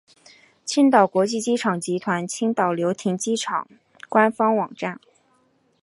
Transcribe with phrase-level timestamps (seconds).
[0.65, 3.67] 青岛国际机场集团青岛流亭机场
[4.09, 4.99] 官方网站